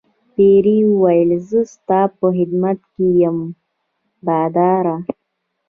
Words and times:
پیري 0.33 0.77
وویل 0.91 1.29
زه 1.49 1.59
ستا 1.73 1.99
په 2.17 2.27
خدمت 2.37 2.79
کې 2.93 3.05
یم 3.21 3.37
باداره. 4.25 4.95